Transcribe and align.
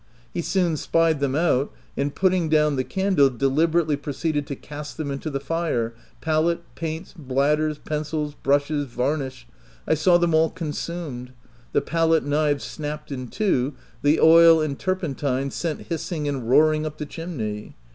He 0.33 0.41
soon 0.41 0.77
spied 0.77 1.19
them 1.19 1.35
out, 1.35 1.71
and 1.95 2.15
putting 2.15 2.49
down 2.49 2.75
the 2.75 2.83
candle, 2.83 3.29
deliberately 3.29 3.95
proceeded 3.95 4.47
to 4.47 4.55
cast 4.55 4.97
them 4.97 5.11
into 5.11 5.29
the 5.29 5.39
fire— 5.39 5.93
palette, 6.21 6.63
paints, 6.73 7.13
bladders, 7.15 7.77
pencils, 7.77 8.33
brushes, 8.33 8.87
varnish— 8.87 9.45
I 9.87 9.93
saw 9.93 10.17
them 10.17 10.33
all 10.33 10.49
consumed— 10.49 11.33
the 11.73 11.81
palette 11.81 12.23
knives 12.25 12.63
snapped 12.63 13.11
in 13.11 13.27
two— 13.27 13.75
the 14.01 14.19
oil 14.19 14.59
and 14.59 14.79
turpentine 14.79 15.51
sent 15.51 15.81
hissing 15.81 16.27
and 16.27 16.49
roaring 16.49 16.83
up 16.83 16.97
the 16.97 17.05
chimney. 17.05 17.75